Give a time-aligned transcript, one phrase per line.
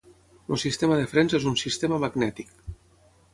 [0.55, 2.51] El sistema de frens és un sistema magnètic.